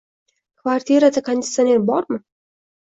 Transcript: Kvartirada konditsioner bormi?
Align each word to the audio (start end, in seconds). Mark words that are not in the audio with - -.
Kvartirada 0.61 1.23
konditsioner 1.31 1.87
bormi? 1.93 2.23